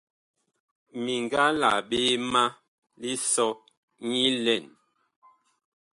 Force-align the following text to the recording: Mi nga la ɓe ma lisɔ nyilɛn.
Mi 1.03 1.13
nga 1.23 1.43
la 1.61 1.69
ɓe 1.89 1.99
ma 2.31 2.43
lisɔ 3.01 3.47
nyilɛn. 4.09 4.65